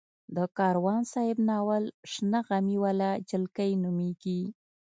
[0.35, 4.41] د کاروان صاحب ناول شنه غمي واله جلکۍ نومېږي.